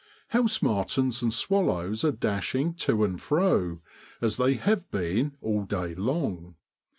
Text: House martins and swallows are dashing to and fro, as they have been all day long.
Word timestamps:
House 0.29 0.63
martins 0.63 1.21
and 1.21 1.31
swallows 1.31 2.03
are 2.03 2.11
dashing 2.11 2.73
to 2.73 3.03
and 3.03 3.21
fro, 3.21 3.81
as 4.19 4.37
they 4.37 4.55
have 4.55 4.89
been 4.89 5.37
all 5.41 5.63
day 5.63 5.93
long. 5.93 6.55